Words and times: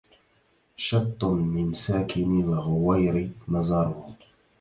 شط 0.77 1.23
من 1.23 1.73
ساكن 1.73 2.39
الغوير 2.41 3.29
مزاره 3.47 4.07